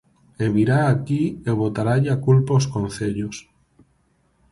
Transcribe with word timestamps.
E 0.43 0.45
virá 0.55 0.79
aquí 0.85 1.23
e 1.49 1.51
botaralle 1.61 2.09
a 2.11 2.21
culpa 2.27 2.51
aos 2.53 2.69
concellos. 2.75 3.35